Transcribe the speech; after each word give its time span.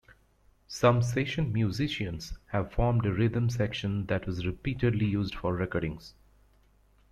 Some 0.67 1.03
session 1.03 1.53
musicians 1.53 2.33
have 2.47 2.71
formed 2.71 3.05
a 3.05 3.13
rhythm 3.13 3.51
section 3.51 4.07
that 4.07 4.25
was 4.25 4.47
repeatedly 4.47 5.05
used 5.05 5.35
for 5.35 5.53
recordings. 5.53 6.15